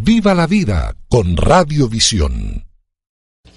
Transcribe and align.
Viva 0.00 0.32
la 0.32 0.46
vida 0.46 0.94
con 1.08 1.36
Radiovisión. 1.36 2.64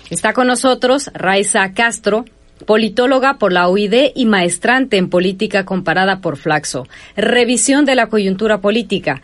Está 0.09 0.33
con 0.33 0.47
nosotros 0.47 1.11
Raiza 1.13 1.71
Castro, 1.73 2.25
politóloga 2.65 3.37
por 3.37 3.53
la 3.53 3.67
OID 3.67 4.13
y 4.15 4.25
maestrante 4.25 4.97
en 4.97 5.07
política 5.07 5.65
comparada 5.65 6.19
por 6.19 6.37
Flaxo. 6.37 6.87
Revisión 7.15 7.85
de 7.85 7.93
la 7.93 8.07
coyuntura 8.07 8.59
política. 8.59 9.21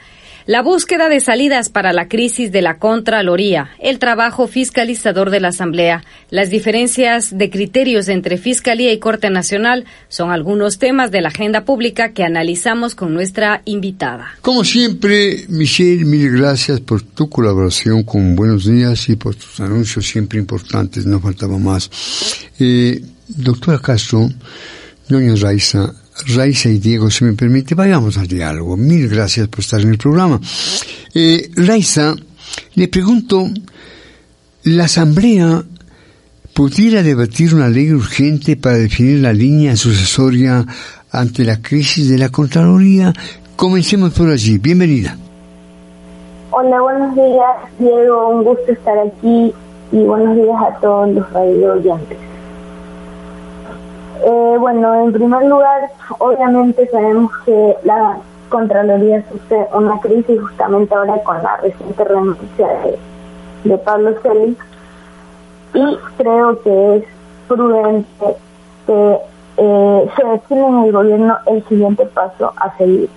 La 0.47 0.61
búsqueda 0.61 1.09
de 1.09 1.19
salidas 1.19 1.67
para 1.67 1.91
la 1.91 2.07
crisis 2.07 2.53
de 2.53 2.61
la 2.61 2.79
Contraloría, 2.79 3.71
el 3.79 3.99
trabajo 3.99 4.47
fiscalizador 4.47 5.29
de 5.29 5.41
la 5.41 5.49
Asamblea, 5.49 6.05
las 6.29 6.49
diferencias 6.49 7.37
de 7.37 7.49
criterios 7.49 8.07
entre 8.07 8.37
Fiscalía 8.37 8.93
y 8.93 8.99
Corte 8.99 9.29
Nacional 9.29 9.83
son 10.07 10.31
algunos 10.31 10.79
temas 10.79 11.11
de 11.11 11.19
la 11.19 11.27
agenda 11.27 11.65
pública 11.65 12.13
que 12.13 12.23
analizamos 12.23 12.95
con 12.95 13.13
nuestra 13.13 13.61
invitada. 13.65 14.37
Como 14.39 14.63
siempre, 14.63 15.43
Michelle, 15.49 16.05
mil 16.05 16.31
gracias 16.31 16.79
por 16.79 17.01
tu 17.01 17.29
colaboración 17.29 18.03
con 18.03 18.37
Buenos 18.37 18.67
Días 18.67 19.09
y 19.09 19.17
por 19.17 19.35
tus 19.35 19.59
anuncios 19.59 20.07
siempre 20.07 20.39
importantes, 20.39 21.05
no 21.05 21.19
faltaba 21.19 21.57
más. 21.57 21.89
Eh, 22.57 23.01
doctora 23.27 23.79
Castro, 23.79 24.29
doña 25.09 25.35
Raiza, 25.35 25.93
Raiza 26.25 26.69
y 26.69 26.79
Diego, 26.79 27.09
si 27.09 27.25
me 27.25 27.33
permite, 27.33 27.75
vayamos 27.75 28.17
al 28.17 28.27
diálogo. 28.27 28.75
Mil 28.75 29.07
gracias 29.07 29.47
por 29.47 29.59
estar 29.59 29.81
en 29.81 29.89
el 29.89 29.97
programa. 29.97 30.39
Eh, 31.13 31.49
Raiza, 31.55 32.15
le 32.75 32.87
pregunto, 32.87 33.47
¿la 34.63 34.85
Asamblea 34.85 35.63
pudiera 36.53 37.03
debatir 37.03 37.53
una 37.53 37.69
ley 37.69 37.91
urgente 37.91 38.57
para 38.57 38.77
definir 38.77 39.19
la 39.19 39.33
línea 39.33 39.75
sucesoria 39.75 40.65
ante 41.11 41.43
la 41.43 41.61
crisis 41.61 42.09
de 42.09 42.17
la 42.17 42.29
Contraloría? 42.29 43.13
Comencemos 43.55 44.13
por 44.13 44.29
allí. 44.29 44.57
Bienvenida. 44.57 45.17
Hola, 46.51 46.81
buenos 46.81 47.15
días, 47.15 47.55
Diego. 47.79 48.29
Un 48.29 48.43
gusto 48.43 48.71
estar 48.71 48.97
aquí 48.97 49.53
y 49.91 49.97
buenos 50.03 50.35
días 50.35 50.57
a 50.67 50.79
todos 50.79 51.09
los 51.13 51.31
radio 51.31 51.73
oyentes. 51.73 52.17
Eh, 54.23 54.57
bueno, 54.59 54.95
en 54.95 55.13
primer 55.13 55.45
lugar, 55.45 55.89
obviamente 56.19 56.87
sabemos 56.89 57.31
que 57.45 57.77
la 57.83 58.17
Contraloría 58.49 59.23
sufre 59.29 59.67
una 59.73 59.99
crisis 59.99 60.39
justamente 60.39 60.95
ahora 60.95 61.21
con 61.23 61.43
la 61.43 61.57
reciente 61.57 62.03
renuncia 62.03 62.67
de, 63.63 63.77
Pablo 63.79 64.15
Celi 64.21 64.55
y 65.73 65.97
creo 66.17 66.61
que 66.61 66.95
es 66.95 67.03
prudente 67.49 68.37
que 68.85 69.17
eh, 69.57 70.09
se 70.15 70.25
define 70.25 70.67
en 70.67 70.83
el 70.85 70.91
gobierno 70.93 71.37
el 71.47 71.67
siguiente 71.67 72.05
paso 72.05 72.53
a 72.55 72.77
seguir. 72.77 73.09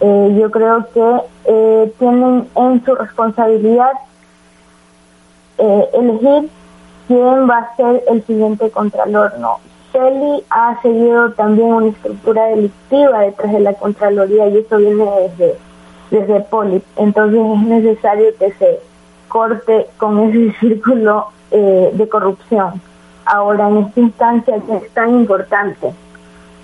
Eh, 0.00 0.36
yo 0.40 0.50
creo 0.50 0.86
que 0.94 1.92
tienen 1.98 2.48
en 2.54 2.84
su 2.84 2.94
responsabilidad 2.94 3.92
elegir 5.58 6.48
quién 7.06 7.48
va 7.48 7.58
a 7.58 7.76
ser 7.76 8.02
el 8.08 8.24
siguiente 8.24 8.70
contralor, 8.70 9.38
¿no? 9.38 9.58
Celi 9.94 10.42
ha 10.50 10.82
seguido 10.82 11.30
también 11.34 11.68
una 11.68 11.88
estructura 11.88 12.46
delictiva 12.46 13.20
detrás 13.20 13.52
de 13.52 13.60
la 13.60 13.74
Contraloría 13.74 14.48
y 14.48 14.58
eso 14.58 14.78
viene 14.78 15.04
desde, 15.04 15.54
desde 16.10 16.40
Poli. 16.40 16.82
Entonces 16.96 17.40
es 17.40 17.62
necesario 17.62 18.26
que 18.36 18.52
se 18.54 18.80
corte 19.28 19.86
con 19.96 20.18
ese 20.28 20.52
círculo 20.60 21.28
eh, 21.52 21.90
de 21.92 22.08
corrupción. 22.08 22.82
Ahora, 23.24 23.68
en 23.68 23.78
esta 23.78 24.00
instancia 24.00 24.54
que 24.66 24.76
es 24.76 24.90
tan 24.90 25.10
importante 25.10 25.92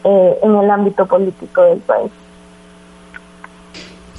eh, 0.05 0.39
en 0.43 0.57
el 0.57 0.69
ámbito 0.69 1.07
político 1.07 1.63
del 1.63 1.79
país. 1.79 2.11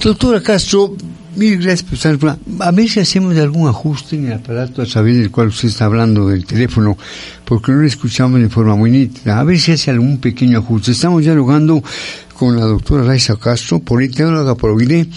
Doctora 0.02 0.42
Castro, 0.42 0.92
mil 1.36 1.58
gracias 1.58 1.84
por 1.84 1.94
estar 1.94 2.38
A 2.60 2.72
ver 2.72 2.90
si 2.90 3.00
hacemos 3.00 3.38
algún 3.38 3.68
ajuste 3.68 4.16
en 4.16 4.28
el 4.28 4.34
aparato 4.34 4.82
a 4.82 4.86
través 4.86 5.18
del 5.18 5.32
cual 5.32 5.48
usted 5.48 5.70
está 5.70 5.86
hablando 5.86 6.28
del 6.28 6.46
teléfono, 6.46 6.98
porque 7.46 7.72
no 7.72 7.80
lo 7.80 7.88
escuchamos 7.88 8.40
de 8.42 8.50
forma 8.50 8.76
muy 8.76 8.92
nítida. 8.92 9.40
A 9.40 9.44
ver 9.44 9.60
si 9.60 9.72
hace 9.72 9.92
algún 9.92 10.20
pequeño 10.20 10.60
ajuste. 10.60 10.92
Estamos 10.92 11.24
dialogando 11.24 11.84
con 12.38 12.56
la 12.56 12.66
doctora 12.66 13.04
Raiza 13.04 13.36
Castro, 13.38 13.80
politóloga 13.80 14.56
por 14.56 14.72
OIDE 14.72 15.08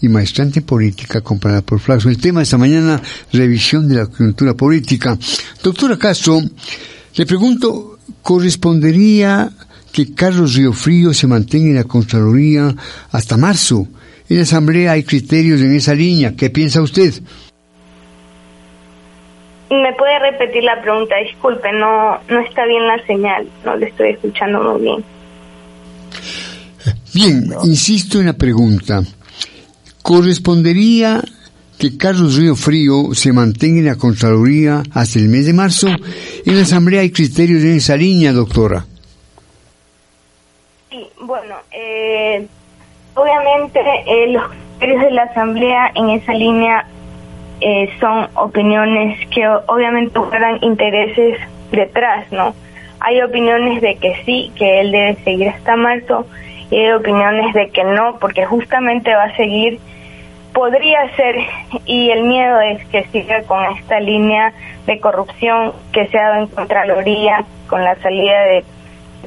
y 0.00 0.08
maestrante 0.08 0.60
política 0.60 1.20
comparada 1.22 1.62
por 1.62 1.80
Flaxo. 1.80 2.08
El 2.08 2.18
tema 2.18 2.40
de 2.40 2.44
esta 2.44 2.58
mañana, 2.58 3.00
revisión 3.32 3.88
de 3.88 3.96
la 3.96 4.06
coyuntura 4.06 4.54
política. 4.54 5.18
Doctora 5.62 5.96
Castro, 5.98 6.42
le 7.14 7.26
pregunto, 7.26 7.98
¿correspondería 8.22 9.50
que 9.92 10.12
Carlos 10.12 10.60
Frío 10.74 11.14
se 11.14 11.26
mantenga 11.26 11.68
en 11.68 11.76
la 11.76 11.84
Contraloría 11.84 12.74
hasta 13.12 13.36
marzo? 13.36 13.88
En 14.28 14.36
la 14.36 14.42
Asamblea 14.42 14.92
hay 14.92 15.04
criterios 15.04 15.60
en 15.60 15.74
esa 15.74 15.94
línea. 15.94 16.34
¿Qué 16.36 16.50
piensa 16.50 16.80
usted? 16.80 17.12
¿Me 19.70 19.92
puede 19.94 20.18
repetir 20.18 20.62
la 20.62 20.80
pregunta? 20.80 21.14
Disculpe, 21.16 21.72
no, 21.72 22.18
no 22.28 22.40
está 22.40 22.64
bien 22.66 22.86
la 22.86 23.04
señal, 23.06 23.48
no 23.64 23.76
le 23.76 23.86
estoy 23.86 24.10
escuchando 24.10 24.62
muy 24.62 24.82
bien. 24.82 25.04
Bien, 27.14 27.54
insisto 27.64 28.20
en 28.20 28.26
la 28.26 28.34
pregunta. 28.34 29.02
¿Correspondería 30.02 31.22
que 31.78 31.96
Carlos 31.96 32.36
Río 32.36 32.56
Frío 32.56 33.14
se 33.14 33.32
mantenga 33.32 33.80
en 33.80 33.86
la 33.86 33.96
Contraloría 33.96 34.82
hasta 34.92 35.18
el 35.18 35.28
mes 35.28 35.46
de 35.46 35.52
marzo? 35.52 35.88
En 35.88 36.56
la 36.56 36.62
Asamblea 36.62 37.00
hay 37.00 37.10
criterios 37.10 37.62
en 37.62 37.76
esa 37.76 37.96
línea, 37.96 38.32
doctora. 38.32 38.84
Sí, 40.90 41.06
bueno, 41.20 41.56
eh, 41.72 42.46
Obviamente 43.14 43.80
eh, 44.06 44.26
los 44.32 44.42
criterios 44.78 45.02
de 45.02 45.10
la 45.12 45.22
Asamblea 45.22 45.92
en 45.94 46.10
esa 46.10 46.32
línea 46.32 46.84
eh, 47.60 47.88
son 48.00 48.28
opiniones 48.34 49.18
que 49.28 49.46
obviamente 49.66 50.18
guardan 50.18 50.58
intereses 50.62 51.38
detrás, 51.70 52.30
¿no? 52.32 52.54
Hay 52.98 53.22
opiniones 53.22 53.80
de 53.80 53.96
que 53.96 54.16
sí, 54.24 54.50
que 54.56 54.80
él 54.80 54.90
debe 54.90 55.14
seguir 55.24 55.48
hasta 55.50 55.76
marzo, 55.76 56.26
y 56.70 56.76
hay 56.76 56.92
opiniones 56.92 57.54
de 57.54 57.70
que 57.70 57.84
no, 57.84 58.18
porque 58.18 58.46
justamente 58.46 59.14
va 59.14 59.24
a 59.24 59.36
seguir, 59.36 59.78
podría 60.52 61.14
ser, 61.14 61.36
y 61.86 62.10
el 62.10 62.24
miedo 62.24 62.60
es 62.60 62.84
que 62.86 63.04
siga 63.12 63.42
con 63.42 63.64
esta 63.76 64.00
línea 64.00 64.52
de 64.86 64.98
corrupción 64.98 65.72
que 65.92 66.08
se 66.08 66.18
ha 66.18 66.30
dado 66.30 66.42
en 66.42 66.48
Contraloría 66.48 67.44
con 67.68 67.84
la 67.84 67.94
salida 67.96 68.40
de 68.44 68.64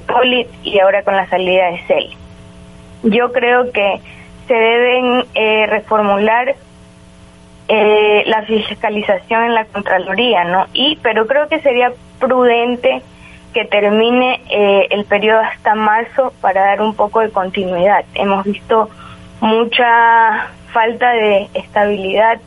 Polit 0.07 0.47
y 0.63 0.79
ahora 0.79 1.03
con 1.03 1.15
la 1.15 1.27
salida 1.29 1.71
de 1.71 1.79
CEL 1.87 2.26
yo 3.03 3.31
creo 3.31 3.71
que 3.71 4.01
se 4.47 4.53
deben 4.53 5.25
eh, 5.35 5.65
reformular 5.67 6.55
eh, 7.67 8.23
la 8.27 8.43
fiscalización 8.43 9.43
en 9.43 9.55
la 9.55 9.65
Contraloría, 9.65 10.45
¿no? 10.45 10.67
Y, 10.73 10.97
pero 11.01 11.27
creo 11.27 11.49
que 11.49 11.59
sería 11.59 11.91
prudente 12.19 13.01
que 13.53 13.65
termine 13.65 14.41
eh, 14.49 14.87
el 14.91 15.05
periodo 15.05 15.41
hasta 15.41 15.75
marzo 15.75 16.33
para 16.41 16.65
dar 16.65 16.81
un 16.81 16.95
poco 16.95 17.19
de 17.19 17.29
continuidad. 17.29 18.05
Hemos 18.13 18.45
visto 18.45 18.89
mucha 19.41 20.47
falta 20.71 21.11
de 21.11 21.49
estabilidad 21.53 22.39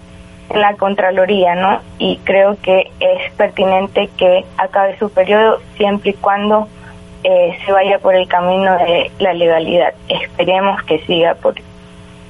en 0.48 0.60
la 0.60 0.74
Contraloría, 0.74 1.54
¿no? 1.54 1.80
Y 1.98 2.16
creo 2.24 2.56
que 2.62 2.90
es 3.00 3.32
pertinente 3.34 4.08
que 4.16 4.44
acabe 4.56 4.98
su 4.98 5.10
periodo 5.10 5.58
siempre 5.76 6.10
y 6.10 6.14
cuando 6.14 6.68
eh, 7.24 7.58
se 7.64 7.72
vaya 7.72 7.98
por 7.98 8.14
el 8.14 8.26
camino 8.28 8.72
de 8.78 9.10
la 9.18 9.34
legalidad. 9.34 9.92
Esperemos 10.08 10.82
que 10.84 11.04
siga 11.06 11.34
por, 11.34 11.54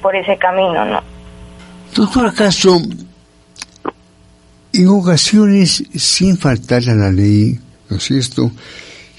por 0.01 0.15
ese 0.15 0.37
camino, 0.37 0.85
¿no? 0.85 1.01
Doctor 1.95 2.33
Castro, 2.33 2.77
en 4.73 4.87
ocasiones, 4.87 5.83
sin 5.95 6.37
faltar 6.37 6.83
a 6.89 6.95
la 6.95 7.11
ley, 7.11 7.59
¿no 7.89 7.97
es 7.97 8.03
cierto? 8.03 8.51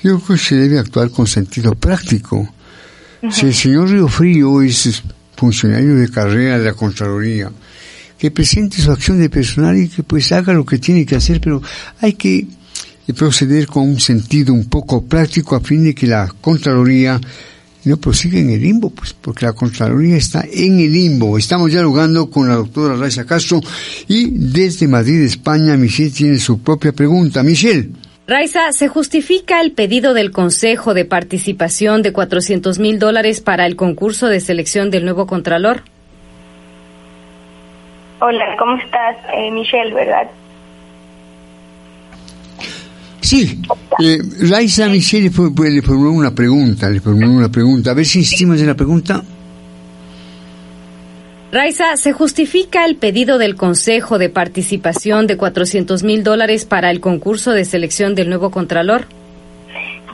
Yo 0.02 0.18
creo 0.18 0.36
que 0.36 0.38
se 0.38 0.56
debe 0.56 0.78
actuar 0.78 1.10
con 1.10 1.26
sentido 1.26 1.74
práctico. 1.74 2.48
Si 3.30 3.46
el 3.46 3.54
señor 3.54 3.90
Río 3.90 4.08
Frío 4.08 4.62
es 4.62 5.02
funcionario 5.36 5.94
de 5.96 6.10
carrera 6.10 6.58
de 6.58 6.64
la 6.64 6.74
Contraloría, 6.74 7.50
que 8.18 8.30
presente 8.30 8.78
su 8.78 8.90
acción 8.90 9.20
de 9.20 9.30
personal 9.30 9.76
y 9.76 9.88
que 9.88 10.02
pues 10.02 10.32
haga 10.32 10.52
lo 10.52 10.64
que 10.64 10.78
tiene 10.78 11.06
que 11.06 11.16
hacer, 11.16 11.40
pero 11.40 11.62
hay 12.00 12.14
que 12.14 12.46
y 13.06 13.12
proceder 13.12 13.66
con 13.66 13.84
un 13.84 14.00
sentido 14.00 14.52
un 14.52 14.68
poco 14.68 15.04
práctico 15.04 15.56
a 15.56 15.60
fin 15.60 15.84
de 15.84 15.94
que 15.94 16.06
la 16.06 16.28
Contraloría 16.40 17.20
no 17.84 17.96
prosiga 17.96 18.38
en 18.38 18.50
el 18.50 18.62
limbo, 18.62 18.90
pues 18.90 19.12
porque 19.12 19.46
la 19.46 19.52
Contraloría 19.52 20.16
está 20.16 20.44
en 20.50 20.78
el 20.78 20.92
limbo. 20.92 21.36
Estamos 21.36 21.70
dialogando 21.70 22.30
con 22.30 22.48
la 22.48 22.54
doctora 22.54 22.96
Raiza 22.96 23.26
Castro 23.26 23.60
y 24.08 24.30
desde 24.30 24.86
Madrid, 24.86 25.22
España, 25.22 25.76
Michelle 25.76 26.10
tiene 26.10 26.38
su 26.38 26.62
propia 26.62 26.92
pregunta. 26.92 27.42
Michelle. 27.42 27.90
Raiza, 28.26 28.72
¿se 28.72 28.86
justifica 28.86 29.60
el 29.60 29.72
pedido 29.72 30.14
del 30.14 30.30
Consejo 30.30 30.94
de 30.94 31.04
participación 31.04 32.02
de 32.02 32.12
400 32.12 32.78
mil 32.78 33.00
dólares 33.00 33.40
para 33.40 33.66
el 33.66 33.74
concurso 33.74 34.28
de 34.28 34.40
selección 34.40 34.90
del 34.90 35.04
nuevo 35.04 35.26
Contralor? 35.26 35.82
Hola, 38.20 38.44
¿cómo 38.56 38.76
estás, 38.76 39.16
eh, 39.34 39.50
Michelle, 39.50 39.92
verdad? 39.92 40.30
Sí, 43.32 43.62
eh, 44.04 44.18
Raisa 44.50 44.88
Michelle 44.88 45.30
le, 45.30 45.80
formuló 45.80 46.10
una 46.10 46.34
pregunta, 46.34 46.90
le 46.90 47.00
formuló 47.00 47.30
una 47.30 47.48
pregunta. 47.48 47.92
A 47.92 47.94
ver 47.94 48.04
si 48.04 48.18
insistimos 48.18 48.60
en 48.60 48.66
la 48.66 48.74
pregunta. 48.74 49.22
Raiza, 51.50 51.96
¿se 51.96 52.12
justifica 52.12 52.84
el 52.84 52.96
pedido 52.96 53.38
del 53.38 53.56
Consejo 53.56 54.18
de 54.18 54.28
participación 54.28 55.26
de 55.26 55.38
400 55.38 56.02
mil 56.02 56.24
dólares 56.24 56.66
para 56.66 56.90
el 56.90 57.00
concurso 57.00 57.52
de 57.52 57.64
selección 57.64 58.14
del 58.14 58.28
nuevo 58.28 58.50
Contralor? 58.50 59.06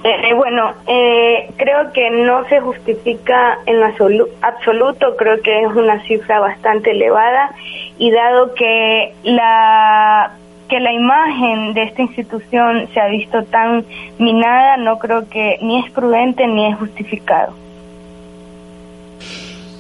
Eh, 0.05 0.35
bueno, 0.37 0.75
eh, 0.87 1.51
creo 1.57 1.93
que 1.93 2.11
no 2.25 2.49
se 2.49 2.61
justifica 2.61 3.59
en 3.67 3.83
absoluto, 3.83 5.17
creo 5.17 5.43
que 5.43 5.63
es 5.63 5.73
una 5.75 6.01
cifra 6.07 6.39
bastante 6.39 6.93
elevada 6.93 7.51
y 7.99 8.13
dado 8.13 8.55
que 8.55 9.13
la 9.25 10.37
que 10.69 10.81
la 10.81 10.93
imagen 10.93 11.75
de 11.75 11.85
esta 11.85 12.03
institución 12.03 12.89
se 12.93 13.01
ha 13.01 13.09
visto 13.09 13.43
tan 13.45 13.85
minada, 14.19 14.77
no 14.77 14.99
creo 14.99 15.29
que 15.29 15.59
ni 15.63 15.85
es 15.85 15.91
prudente 15.93 16.47
ni 16.47 16.71
es 16.71 16.79
justificado. 16.79 17.55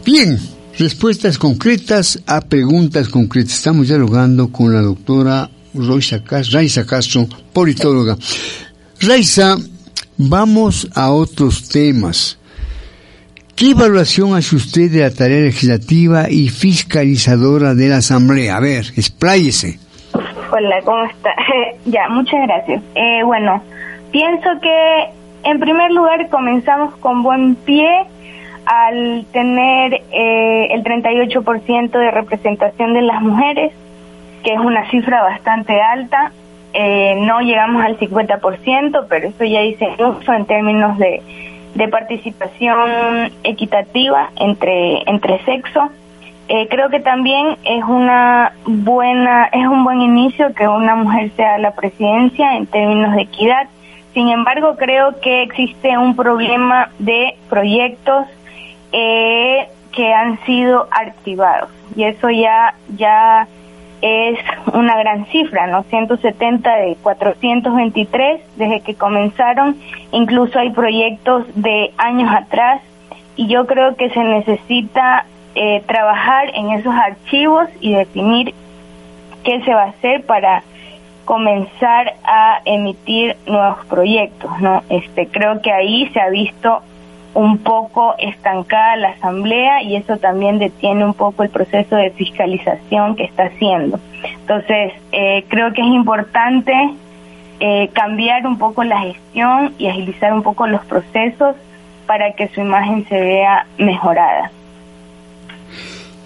Bien, 0.05 0.39
respuestas 0.79 1.39
concretas 1.39 2.23
a 2.27 2.41
preguntas 2.41 3.09
concretas. 3.09 3.55
Estamos 3.55 3.89
dialogando 3.89 4.51
con 4.51 4.73
la 4.73 4.81
doctora 4.81 5.51
Raiza 5.75 6.87
Castro, 6.87 7.27
politóloga. 7.53 8.17
Raiza, 9.01 9.57
Vamos 10.21 10.89
a 10.95 11.13
otros 11.13 11.69
temas. 11.69 12.39
¿Qué 13.55 13.71
evaluación 13.71 14.35
hace 14.35 14.57
usted 14.57 14.91
de 14.91 15.01
la 15.01 15.13
tarea 15.13 15.43
legislativa 15.43 16.29
y 16.29 16.49
fiscalizadora 16.49 17.77
de 17.77 17.89
la 17.89 17.99
Asamblea? 17.99 18.57
A 18.57 18.61
ver, 18.61 18.93
expláyese. 18.97 19.79
Hola, 20.51 20.81
¿cómo 20.83 21.05
está? 21.05 21.35
ya, 21.85 22.09
muchas 22.09 22.41
gracias. 22.47 22.83
Eh, 22.95 23.23
bueno, 23.23 23.63
pienso 24.11 24.49
que 24.63 25.09
en 25.45 25.61
primer 25.61 25.91
lugar 25.91 26.29
comenzamos 26.31 26.97
con 26.97 27.23
buen 27.23 27.55
pie 27.55 28.07
al 28.65 29.27
tener 29.31 30.03
eh, 30.11 30.69
el 30.71 30.83
38% 30.85 31.91
de 31.91 32.11
representación 32.11 32.95
de 32.95 33.03
las 33.03 33.21
mujeres, 33.21 33.73
que 34.43 34.55
es 34.55 34.59
una 34.59 34.89
cifra 34.91 35.23
bastante 35.23 35.81
alta. 35.83 36.33
Eh, 36.73 37.17
no 37.21 37.41
llegamos 37.41 37.85
al 37.85 37.99
50%, 37.99 39.07
pero 39.09 39.29
eso 39.29 39.45
ya 39.45 39.61
dice 39.61 39.87
mucho 39.99 40.33
en 40.33 40.47
términos 40.47 40.97
de, 40.97 41.23
de 41.75 41.89
participación 41.89 43.33
equitativa 43.45 44.31
entre, 44.37 45.03
entre 45.11 45.45
sexo. 45.45 45.91
Eh, 46.49 46.67
creo 46.71 46.89
que 46.89 47.01
también 47.01 47.59
es 47.65 47.85
una 47.85 48.53
buena, 48.65 49.47
es 49.47 49.67
un 49.67 49.85
buen 49.85 50.01
inicio 50.01 50.55
que 50.55 50.67
una 50.67 50.95
mujer 50.95 51.31
sea 51.37 51.59
la 51.59 51.73
presidencia 51.73 52.57
en 52.57 52.67
términos 52.67 53.15
de 53.15 53.23
equidad. 53.23 53.69
Sin 54.15 54.31
embargo, 54.31 54.77
creo 54.77 55.21
que 55.21 55.43
existe 55.43 55.97
un 55.99 56.17
problema 56.17 56.91
de 56.99 57.37
proyectos 57.51 58.27
eh, 58.93 59.69
que 59.93 60.13
han 60.15 60.43
sido 60.47 60.89
activados 60.91 61.71
y 61.95 62.05
eso 62.05 62.31
ya 62.31 62.75
ya 62.97 63.47
es 64.01 64.39
una 64.73 64.97
gran 64.97 65.27
cifra, 65.27 65.67
¿no? 65.67 65.83
170 65.83 66.77
de 66.77 66.97
423 67.03 68.41
desde 68.57 68.81
que 68.81 68.95
comenzaron, 68.95 69.77
incluso 70.13 70.59
hay 70.59 70.71
proyectos 70.71 71.45
de 71.57 71.93
años 71.99 72.31
atrás 72.33 72.81
y 73.37 73.49
yo 73.49 73.67
creo 73.67 73.97
que 73.97 74.09
se 74.11 74.23
necesita 74.23 75.27
eh, 75.55 75.83
trabajar 75.87 76.51
en 76.55 76.71
esos 76.71 76.95
archivos 76.95 77.69
y 77.81 77.95
definir 77.95 78.55
qué 79.45 79.63
se 79.65 79.75
va 79.75 79.85
a 79.85 79.89
hacer 79.89 80.25
para 80.25 80.63
comenzar 81.25 82.15
a 82.25 82.61
emitir 82.65 83.37
nuevos 83.47 83.85
proyectos, 83.87 84.51
¿no? 84.61 84.83
Este 84.89 85.29
creo 85.29 85.61
que 85.61 85.73
ahí 85.73 86.09
se 86.13 86.21
ha 86.21 86.31
visto 86.31 86.81
un 87.35 87.59
poco 87.59 88.15
estancada 88.19 88.97
la 88.97 89.09
asamblea 89.11 89.83
y 89.83 89.97
eso 89.97 90.17
también 90.17 90.59
detiene 90.59 91.05
un 91.05 91.15
poco 91.15 91.43
el 91.43 91.51
proceso 91.51 91.97
de 91.97 92.11
fiscalización 92.11 93.15
que 93.15 93.25
está 93.25 93.45
haciendo. 93.45 94.01
Entonces, 94.41 94.93
eh, 95.13 95.45
creo 95.49 95.73
que 95.73 95.83
es 95.83 95.89
importante 95.89 96.73
eh, 97.61 97.89
cambiar 97.93 98.47
un 98.47 98.59
poco 98.59 98.83
la 98.85 99.01
gestión 99.01 99.75
y 99.79 99.89
agilizar 99.89 100.33
un 100.33 100.43
poco 100.43 100.67
los 100.67 100.85
procesos 100.87 101.55
para 102.07 102.33
que 102.33 102.49
su 102.49 102.61
imagen 102.61 103.07
se 103.09 103.21
vea 103.21 103.67
mejorada. 103.77 104.51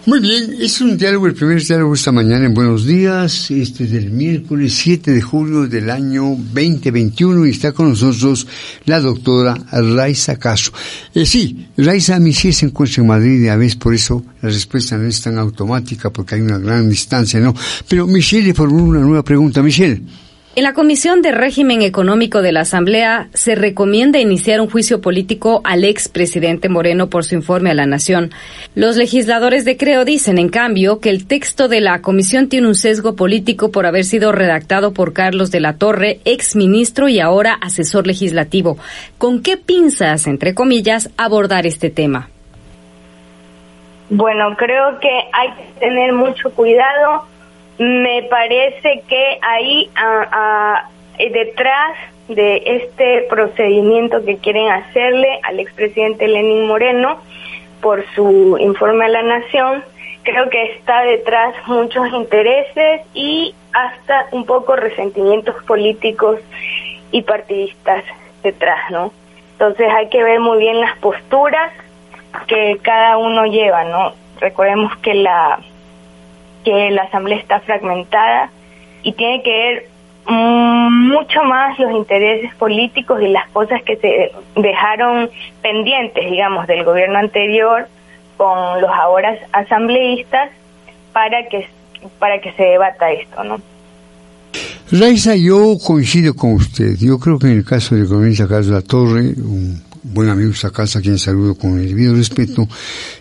Muy 0.04 0.18
bien, 0.18 0.56
es 0.58 0.80
un 0.80 0.98
diálogo, 0.98 1.28
el 1.28 1.34
primer 1.34 1.62
diálogo 1.62 1.94
esta 1.94 2.10
mañana 2.10 2.46
en 2.46 2.54
Buenos 2.54 2.84
Días, 2.84 3.52
este 3.52 3.84
es 3.84 3.92
del 3.92 4.10
miércoles 4.10 4.74
7 4.74 5.12
de 5.12 5.22
julio 5.22 5.68
del 5.68 5.90
año 5.90 6.24
2021 6.24 7.46
y 7.46 7.50
está 7.50 7.70
con 7.70 7.90
nosotros 7.90 8.48
la 8.84 8.98
doctora 8.98 9.54
Raiza 9.70 10.40
Castro. 10.40 10.72
Eh, 11.14 11.24
sí, 11.24 11.68
Raiza 11.76 12.18
Michelle 12.18 12.52
se 12.52 12.66
encuentra 12.66 13.00
en 13.00 13.06
Madrid 13.06 13.44
y 13.44 13.48
a 13.48 13.54
veces 13.54 13.76
por 13.76 13.94
eso 13.94 14.24
la 14.40 14.48
respuesta 14.48 14.98
no 14.98 15.06
es 15.06 15.20
tan 15.20 15.38
automática 15.38 16.10
porque 16.10 16.34
hay 16.34 16.40
una 16.40 16.58
gran 16.58 16.90
distancia, 16.90 17.38
¿no? 17.38 17.54
Pero 17.86 18.08
Michelle 18.08 18.48
le 18.48 18.54
formuló 18.54 18.82
una 18.82 19.00
nueva 19.00 19.22
pregunta. 19.22 19.62
Michelle. 19.62 20.02
En 20.54 20.64
la 20.64 20.74
Comisión 20.74 21.22
de 21.22 21.32
Régimen 21.32 21.80
Económico 21.80 22.42
de 22.42 22.52
la 22.52 22.60
Asamblea 22.60 23.28
se 23.32 23.54
recomienda 23.54 24.18
iniciar 24.18 24.60
un 24.60 24.68
juicio 24.68 25.00
político 25.00 25.62
al 25.64 25.82
expresidente 25.82 26.68
Moreno 26.68 27.08
por 27.08 27.24
su 27.24 27.34
informe 27.34 27.70
a 27.70 27.74
la 27.74 27.86
Nación. 27.86 28.32
Los 28.74 28.98
legisladores 28.98 29.64
de 29.64 29.78
Creo 29.78 30.04
dicen, 30.04 30.36
en 30.36 30.50
cambio, 30.50 31.00
que 31.00 31.08
el 31.08 31.26
texto 31.26 31.68
de 31.68 31.80
la 31.80 32.02
comisión 32.02 32.50
tiene 32.50 32.68
un 32.68 32.74
sesgo 32.74 33.16
político 33.16 33.72
por 33.72 33.86
haber 33.86 34.04
sido 34.04 34.30
redactado 34.30 34.92
por 34.92 35.14
Carlos 35.14 35.50
de 35.50 35.60
la 35.60 35.78
Torre, 35.78 36.20
exministro 36.26 37.08
y 37.08 37.18
ahora 37.18 37.54
asesor 37.54 38.06
legislativo. 38.06 38.76
¿Con 39.16 39.42
qué 39.42 39.56
pinzas, 39.56 40.26
entre 40.26 40.54
comillas, 40.54 41.08
abordar 41.16 41.64
este 41.64 41.88
tema? 41.88 42.28
Bueno, 44.10 44.54
creo 44.58 45.00
que 45.00 45.08
hay 45.32 45.48
que 45.56 45.80
tener 45.80 46.12
mucho 46.12 46.50
cuidado 46.50 47.31
me 47.78 48.22
parece 48.24 49.02
que 49.08 49.38
ahí 49.42 49.90
detrás 51.18 51.96
de 52.28 52.62
este 52.64 53.26
procedimiento 53.28 54.24
que 54.24 54.38
quieren 54.38 54.70
hacerle 54.70 55.40
al 55.42 55.60
expresidente 55.60 56.28
Lenín 56.28 56.66
Moreno 56.66 57.20
por 57.80 58.04
su 58.14 58.56
informe 58.58 59.06
a 59.06 59.08
la 59.08 59.22
nación, 59.22 59.84
creo 60.22 60.48
que 60.48 60.62
está 60.72 61.02
detrás 61.02 61.54
muchos 61.66 62.08
intereses 62.12 63.02
y 63.12 63.54
hasta 63.72 64.26
un 64.30 64.46
poco 64.46 64.76
resentimientos 64.76 65.62
políticos 65.64 66.38
y 67.10 67.22
partidistas 67.22 68.04
detrás, 68.42 68.90
¿no? 68.90 69.12
Entonces 69.52 69.88
hay 69.92 70.08
que 70.08 70.22
ver 70.22 70.40
muy 70.40 70.58
bien 70.58 70.80
las 70.80 70.96
posturas 70.98 71.72
que 72.46 72.78
cada 72.82 73.16
uno 73.18 73.46
lleva, 73.46 73.84
¿no? 73.84 74.12
Recordemos 74.40 74.96
que 74.98 75.14
la 75.14 75.58
que 76.64 76.90
la 76.90 77.02
asamblea 77.02 77.38
está 77.38 77.60
fragmentada 77.60 78.50
y 79.02 79.12
tiene 79.12 79.42
que 79.42 79.50
ver 79.50 79.92
mucho 80.26 81.42
más 81.42 81.78
los 81.78 81.90
intereses 81.92 82.54
políticos 82.54 83.20
y 83.22 83.28
las 83.28 83.48
cosas 83.50 83.82
que 83.82 83.96
se 83.96 84.32
dejaron 84.60 85.28
pendientes, 85.62 86.30
digamos, 86.30 86.66
del 86.66 86.84
gobierno 86.84 87.18
anterior 87.18 87.88
con 88.36 88.80
los 88.80 88.90
ahora 88.90 89.36
asambleístas 89.52 90.50
para 91.12 91.48
que 91.48 91.66
para 92.18 92.40
que 92.40 92.52
se 92.52 92.62
debata 92.62 93.10
esto, 93.12 93.44
¿no? 93.44 93.60
Raiza, 94.90 95.34
yo 95.36 95.76
coincido 95.84 96.34
con 96.34 96.54
usted. 96.54 96.96
Yo 96.98 97.18
creo 97.18 97.38
que 97.38 97.46
en 97.46 97.58
el 97.58 97.64
caso 97.64 97.94
de 97.94 98.06
Comienza 98.06 98.46
Carlos 98.46 98.66
La 98.66 98.82
Torre, 98.82 99.34
buen 100.02 100.28
amigo 100.28 100.48
de 100.48 100.54
esta 100.54 100.70
casa, 100.70 100.98
a 100.98 101.02
quien 101.02 101.18
saludo 101.18 101.54
con 101.54 101.78
el 101.78 101.88
debido 101.88 102.14
respeto, 102.14 102.68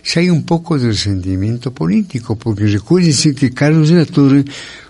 si 0.02 0.18
hay 0.18 0.30
un 0.30 0.44
poco 0.44 0.78
de 0.78 0.88
resentimiento 0.88 1.72
político, 1.72 2.36
porque 2.36 2.66
recuérdense 2.66 3.34
que 3.34 3.52
Carlos 3.52 3.90
de 3.90 3.96
la 3.96 4.06
Torre 4.06 4.44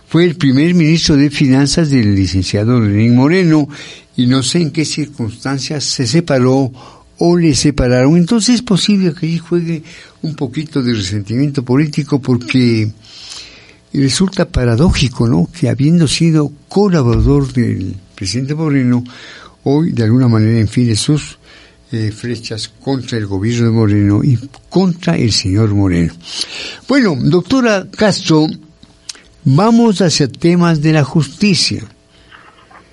fue 0.08 0.25
el 0.25 0.37
primer 0.37 0.75
ministro 0.75 1.16
de 1.16 1.30
Finanzas 1.30 1.90
del 1.90 2.14
licenciado 2.14 2.80
Lenín 2.80 3.14
Moreno, 3.14 3.68
y 4.16 4.26
no 4.26 4.42
sé 4.42 4.61
en 4.61 4.70
qué 4.70 4.84
circunstancias 4.84 5.84
se 5.84 6.06
separó 6.06 6.70
o 7.18 7.37
le 7.37 7.54
separaron. 7.54 8.16
Entonces 8.16 8.56
es 8.56 8.62
posible 8.62 9.14
que 9.14 9.26
ahí 9.26 9.38
juegue 9.38 9.82
un 10.22 10.34
poquito 10.34 10.82
de 10.82 10.92
resentimiento 10.92 11.64
político 11.64 12.20
porque 12.20 12.90
resulta 13.92 14.49
paradójico, 14.49 15.26
¿no? 15.28 15.49
Que 15.50 15.68
habiendo 15.68 16.08
sido 16.08 16.52
colaborador 16.68 17.52
del 17.52 17.96
presidente 18.14 18.54
Moreno, 18.54 19.04
hoy 19.64 19.92
de 19.92 20.04
alguna 20.04 20.28
manera 20.28 20.58
enfile 20.58 20.96
sus 20.96 21.38
eh, 21.92 22.11
flechas 22.11 22.68
contra 22.68 23.18
el 23.18 23.26
gobierno 23.26 23.66
de 23.66 23.70
Moreno 23.70 24.25
y 24.25 24.38
contra 24.68 25.16
el 25.16 25.30
señor 25.30 25.75
Moreno. 25.75 26.14
Bueno, 26.88 27.16
doctora 27.20 27.87
Castro, 27.90 28.46
vamos 29.44 30.00
hacia 30.00 30.26
temas 30.26 30.80
de 30.80 30.92
la 30.92 31.04
justicia. 31.04 31.84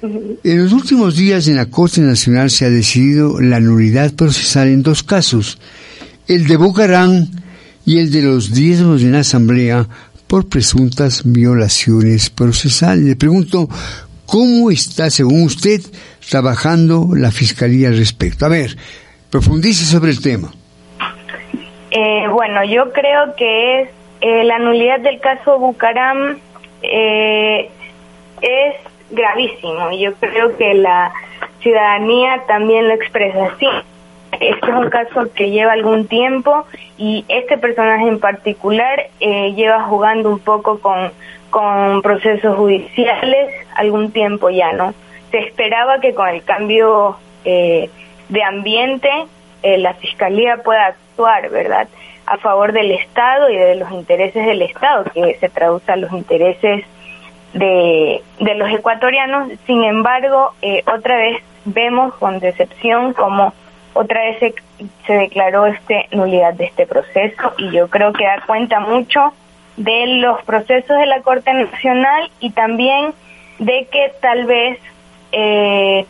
En 0.02 0.64
los 0.64 0.74
últimos 0.74 1.16
días 1.16 1.48
en 1.48 1.56
la 1.56 1.66
Corte 1.68 2.02
Nacional 2.02 2.50
se 2.50 2.66
ha 2.66 2.70
decidido 2.70 3.40
la 3.42 3.60
nulidad 3.60 4.14
procesal 4.14 4.68
en 4.70 4.84
dos 4.84 5.04
casos, 5.04 5.60
el 6.28 6.48
de 6.48 6.58
Bucarán 6.58 7.30
y 7.86 7.98
el 7.98 8.12
de 8.12 8.22
los 8.22 8.54
diezmos 8.54 9.02
de 9.02 9.12
la 9.12 9.20
Asamblea 9.20 9.88
por 10.28 10.48
presuntas 10.48 11.24
violaciones 11.26 12.30
procesales. 12.30 13.04
Le 13.04 13.16
pregunto, 13.16 13.68
¿cómo 14.30 14.72
está, 14.72 15.10
según 15.10 15.44
usted, 15.44 15.82
trabajando 16.30 17.08
la 17.16 17.32
Fiscalía 17.32 17.90
al 17.90 17.98
respecto. 17.98 18.46
A 18.46 18.50
ver, 18.50 18.76
profundice 19.32 19.86
sobre 19.86 20.12
el 20.12 20.22
tema. 20.22 20.52
Eh, 21.92 22.28
bueno, 22.32 22.64
yo 22.64 22.92
creo 22.94 23.36
que 23.36 23.82
es 23.82 23.90
eh, 24.22 24.44
la 24.44 24.60
nulidad 24.60 25.00
del 25.00 25.20
caso 25.20 25.58
Bucaram 25.58 26.38
eh, 26.84 27.70
es 28.42 28.76
gravísimo 29.12 29.92
yo 30.00 30.14
creo 30.16 30.56
que 30.56 30.76
la 30.76 31.12
ciudadanía 31.62 32.44
también 32.48 32.88
lo 32.88 32.94
expresa 32.94 33.48
así. 33.48 33.66
Este 34.32 34.70
es 34.70 34.76
un 34.76 34.90
caso 34.90 35.32
que 35.34 35.50
lleva 35.50 35.74
algún 35.74 36.08
tiempo 36.08 36.66
y 36.98 37.26
este 37.28 37.58
personaje 37.58 38.08
en 38.08 38.20
particular 38.20 39.08
eh, 39.20 39.54
lleva 39.54 39.84
jugando 39.84 40.30
un 40.30 40.40
poco 40.40 40.80
con, 40.80 41.12
con 41.50 42.02
procesos 42.02 42.56
judiciales 42.56 43.54
algún 43.76 44.12
tiempo 44.12 44.50
ya, 44.50 44.72
¿no? 44.74 44.94
Se 45.32 45.40
esperaba 45.40 46.00
que 46.00 46.14
con 46.14 46.28
el 46.28 46.44
cambio 46.44 47.18
eh, 47.44 47.90
de 48.30 48.44
ambiente 48.44 49.10
eh, 49.64 49.78
la 49.78 49.94
Fiscalía 49.96 50.58
pueda 50.64 50.88
actuar, 50.88 51.50
¿verdad? 51.50 51.88
A 52.26 52.38
favor 52.38 52.72
del 52.72 52.92
Estado 52.92 53.50
y 53.50 53.58
de 53.58 53.76
los 53.76 53.92
intereses 53.92 54.46
del 54.46 54.62
Estado, 54.62 55.06
que 55.06 55.38
se 55.40 55.50
traduce 55.50 55.96
los 55.98 56.12
intereses 56.12 56.86
de, 57.54 58.22
de 58.40 58.56
los 58.56 58.70
ecuatorianos. 58.70 59.50
Sin 59.66 59.84
embargo, 59.84 60.54
otra 60.86 61.18
vez 61.18 61.42
vemos 61.66 62.14
con 62.16 62.40
decepción 62.40 63.14
como 63.14 63.54
otra 64.00 64.22
vez 64.22 64.40
se, 64.40 64.54
se 65.06 65.14
declaró 65.14 65.66
este 65.66 66.08
nulidad 66.14 66.54
de 66.54 66.66
este 66.66 66.88
proceso 66.88 67.54
y 67.58 67.70
yo 67.72 67.90
creo 67.90 68.14
que 68.14 68.24
da 68.24 68.42
cuenta 68.48 68.80
mucho 68.80 69.34
de 69.76 70.08
los 70.22 70.42
procesos 70.44 70.98
de 70.98 71.06
la 71.06 71.22
Corte 71.22 71.54
Nacional 71.54 72.32
y 72.40 72.52
también 72.52 73.14
de 73.60 73.88
que 73.92 74.14
tal 74.22 74.46
vez 74.46 74.80
eh, 75.34 76.06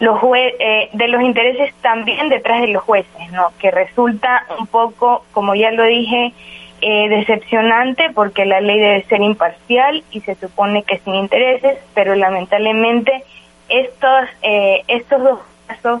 los 0.00 0.18
eh, 0.34 0.88
de 0.94 1.08
los 1.08 1.20
intereses 1.20 1.74
también 1.82 2.30
detrás 2.30 2.62
de 2.62 2.68
los 2.68 2.82
jueces, 2.82 3.32
¿no? 3.32 3.52
Que 3.58 3.70
resulta 3.70 4.46
un 4.58 4.66
poco, 4.66 5.26
como 5.32 5.54
ya 5.54 5.70
lo 5.70 5.84
dije, 5.84 6.32
eh, 6.80 7.08
decepcionante 7.10 8.10
porque 8.14 8.46
la 8.46 8.62
ley 8.62 8.78
debe 8.78 9.04
ser 9.04 9.20
imparcial 9.20 10.02
y 10.12 10.20
se 10.22 10.34
supone 10.36 10.82
que 10.82 10.96
sin 11.00 11.14
intereses, 11.14 11.78
pero 11.92 12.14
lamentablemente 12.14 13.22
estos 13.68 14.28
estos 14.88 15.22
dos 15.22 15.40
casos 15.66 16.00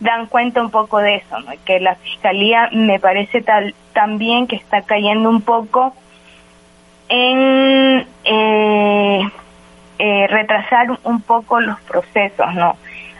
dan 0.00 0.26
cuenta 0.26 0.62
un 0.62 0.70
poco 0.70 0.98
de 0.98 1.16
eso, 1.16 1.38
¿no? 1.40 1.52
que 1.64 1.78
la 1.78 1.94
fiscalía 1.96 2.70
me 2.72 2.98
parece 2.98 3.42
tal 3.42 3.74
también 3.92 4.46
que 4.46 4.56
está 4.56 4.82
cayendo 4.82 5.28
un 5.28 5.42
poco 5.42 5.94
en 7.08 8.06
eh, 8.24 9.30
eh, 9.98 10.26
retrasar 10.28 10.98
un 11.04 11.20
poco 11.20 11.60
los 11.60 11.78
procesos, 11.82 12.54
¿no? 12.54 12.76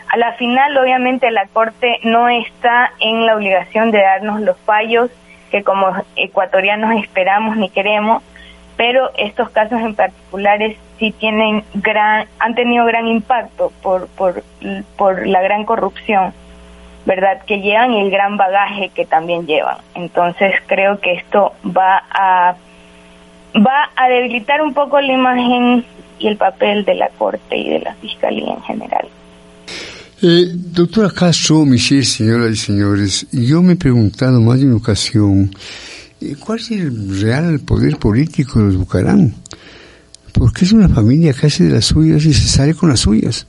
A 0.08 0.16
la 0.16 0.32
final, 0.32 0.76
obviamente, 0.76 1.30
la 1.30 1.46
Corte 1.46 1.98
no 2.02 2.28
está 2.28 2.92
en 2.98 3.26
la 3.26 3.36
obligación 3.36 3.90
de 3.90 4.00
darnos 4.00 4.40
los 4.40 4.56
fallos 4.58 5.10
que 5.50 5.62
como 5.62 5.92
ecuatorianos 6.16 7.02
esperamos 7.02 7.56
ni 7.56 7.68
queremos, 7.68 8.22
pero 8.76 9.10
estos 9.16 9.50
casos 9.50 9.80
en 9.80 9.94
particulares 9.94 10.76
sí 10.98 11.12
tienen 11.12 11.64
gran, 11.74 12.26
han 12.38 12.54
tenido 12.54 12.86
gran 12.86 13.06
impacto 13.06 13.72
por, 13.82 14.08
por, 14.08 14.42
por 14.96 15.26
la 15.26 15.42
gran 15.42 15.64
corrupción 15.64 16.32
¿verdad? 17.06 17.42
Que 17.46 17.60
llevan 17.60 17.92
y 17.92 18.00
el 18.00 18.10
gran 18.10 18.36
bagaje 18.36 18.90
que 18.94 19.06
también 19.06 19.46
llevan. 19.46 19.78
Entonces 19.94 20.52
creo 20.66 21.00
que 21.00 21.14
esto 21.14 21.52
va 21.64 22.02
a 22.10 22.56
va 23.56 23.90
a 23.96 24.08
debilitar 24.08 24.62
un 24.62 24.72
poco 24.72 25.00
la 25.00 25.12
imagen 25.12 25.84
y 26.18 26.28
el 26.28 26.36
papel 26.36 26.84
de 26.84 26.94
la 26.94 27.08
Corte 27.18 27.56
y 27.56 27.70
de 27.70 27.80
la 27.80 27.94
Fiscalía 27.94 28.54
en 28.54 28.62
general. 28.62 29.08
Eh, 30.22 30.50
doctora 30.52 31.10
Castro, 31.10 31.64
Michelle, 31.64 32.04
señoras 32.04 32.52
y 32.52 32.56
señores, 32.56 33.26
yo 33.32 33.62
me 33.62 33.72
he 33.72 33.76
preguntado 33.76 34.40
más 34.40 34.60
de 34.60 34.66
una 34.66 34.76
ocasión, 34.76 35.50
eh, 36.20 36.36
¿cuál 36.38 36.58
es 36.58 36.70
el 36.72 37.22
real 37.22 37.60
poder 37.60 37.96
político 37.96 38.58
de 38.58 38.66
los 38.66 38.76
Bucarán? 38.76 39.34
Porque 40.34 40.66
es 40.66 40.72
una 40.72 40.88
familia 40.90 41.32
hace 41.42 41.64
de 41.64 41.74
las 41.74 41.86
suyas 41.86 42.24
y 42.24 42.34
se 42.34 42.48
sale 42.48 42.74
con 42.74 42.90
las 42.90 43.00
suyas 43.00 43.46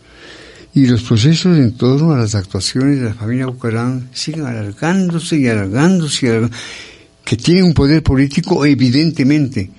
y 0.74 0.86
los 0.86 1.04
procesos 1.04 1.58
en 1.58 1.74
torno 1.74 2.14
a 2.14 2.18
las 2.18 2.36
actuaciones 2.36 3.00
de 3.00 3.06
la 3.06 3.14
familia 3.14 3.48
Bucarán 3.48 4.10
siguen 4.14 4.46
alargándose 4.46 5.38
y 5.38 5.48
alargándose, 5.48 6.50
que 7.26 7.38
tienen 7.38 7.66
un 7.66 7.74
poder 7.74 8.02
político 8.04 8.66
evidentemente. 8.66 9.70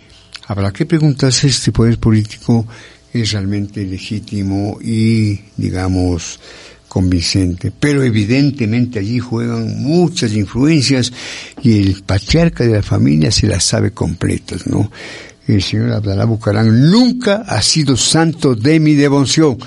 Habrá 0.47 0.73
que 0.73 0.87
preguntarse 0.87 1.43
si 1.43 1.49
este 1.49 1.73
poder 1.73 1.99
político 1.99 2.67
es 3.13 3.33
realmente 3.33 3.85
legítimo 3.85 4.79
y, 4.83 5.41
digamos, 5.57 6.39
convincente. 6.89 7.73
Pero 7.79 8.03
evidentemente 8.03 8.99
allí 8.99 9.19
juegan 9.19 9.83
muchas 9.83 10.35
influencias 10.35 11.13
y 11.63 11.81
el 11.81 12.03
patriarca 12.03 12.65
de 12.65 12.75
la 12.75 12.83
familia 12.83 13.31
se 13.31 13.47
las 13.47 13.65
sabe 13.65 13.93
completas, 13.93 14.67
¿no? 14.67 14.91
el 15.47 15.63
señor 15.63 15.93
Abdalá 15.93 16.25
Bucarán 16.25 16.91
nunca 16.91 17.45
ha 17.47 17.61
sido 17.63 17.97
santo 17.97 18.55
de 18.55 18.79
mi 18.79 18.95
devoción, 18.95 19.59